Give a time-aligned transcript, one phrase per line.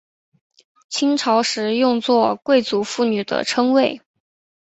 [0.89, 4.01] 清朝时用作贵族妇女的称谓。